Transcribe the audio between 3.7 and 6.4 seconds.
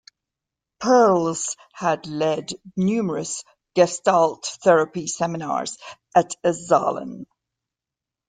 Gestalt therapy seminars at